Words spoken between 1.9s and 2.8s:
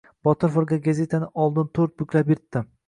buklab yirtdi.